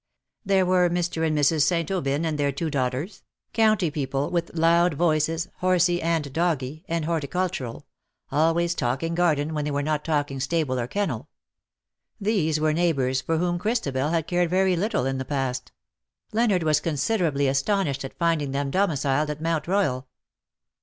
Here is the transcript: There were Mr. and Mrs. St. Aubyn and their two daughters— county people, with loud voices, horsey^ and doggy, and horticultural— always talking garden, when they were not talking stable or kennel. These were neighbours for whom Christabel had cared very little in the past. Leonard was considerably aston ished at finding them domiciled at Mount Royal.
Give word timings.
There 0.43 0.65
were 0.65 0.89
Mr. 0.89 1.27
and 1.27 1.37
Mrs. 1.37 1.61
St. 1.61 1.91
Aubyn 1.91 2.25
and 2.25 2.39
their 2.39 2.51
two 2.51 2.71
daughters— 2.71 3.21
county 3.53 3.91
people, 3.91 4.31
with 4.31 4.55
loud 4.55 4.95
voices, 4.95 5.47
horsey^ 5.61 6.01
and 6.03 6.33
doggy, 6.33 6.83
and 6.87 7.05
horticultural— 7.05 7.85
always 8.31 8.73
talking 8.73 9.13
garden, 9.13 9.53
when 9.53 9.63
they 9.63 9.69
were 9.69 9.83
not 9.83 10.03
talking 10.03 10.39
stable 10.39 10.79
or 10.79 10.87
kennel. 10.87 11.29
These 12.19 12.59
were 12.59 12.73
neighbours 12.73 13.21
for 13.21 13.37
whom 13.37 13.59
Christabel 13.59 14.09
had 14.09 14.25
cared 14.25 14.49
very 14.49 14.75
little 14.75 15.05
in 15.05 15.19
the 15.19 15.23
past. 15.23 15.71
Leonard 16.31 16.63
was 16.63 16.79
considerably 16.79 17.47
aston 17.47 17.85
ished 17.85 18.03
at 18.03 18.17
finding 18.17 18.53
them 18.53 18.71
domiciled 18.71 19.29
at 19.29 19.39
Mount 19.39 19.67
Royal. 19.67 20.07